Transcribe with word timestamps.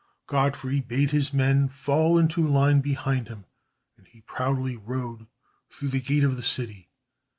Godfrey 0.25 0.79
bade 0.81 1.11
his 1.11 1.31
men 1.31 1.67
fall 1.69 2.17
into 2.17 2.41
line 2.47 2.81
behind 2.81 3.27
him 3.27 3.45
and 3.97 4.07
he 4.07 4.21
proudly 4.21 4.75
rode 4.75 5.27
through 5.69 5.89
the 5.89 6.01
gate 6.01 6.23
of 6.23 6.37
the 6.37 6.41
city. 6.41 6.89